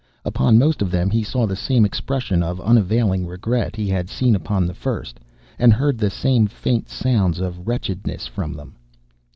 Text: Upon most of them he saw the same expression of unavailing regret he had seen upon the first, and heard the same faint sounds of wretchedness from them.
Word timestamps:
Upon 0.25 0.57
most 0.57 0.81
of 0.81 0.89
them 0.89 1.11
he 1.11 1.21
saw 1.21 1.45
the 1.45 1.55
same 1.55 1.85
expression 1.85 2.41
of 2.41 2.59
unavailing 2.59 3.27
regret 3.27 3.75
he 3.75 3.87
had 3.87 4.09
seen 4.09 4.35
upon 4.35 4.65
the 4.65 4.73
first, 4.73 5.19
and 5.59 5.71
heard 5.71 5.99
the 5.99 6.09
same 6.09 6.47
faint 6.47 6.89
sounds 6.89 7.39
of 7.39 7.67
wretchedness 7.67 8.25
from 8.25 8.53
them. 8.53 8.73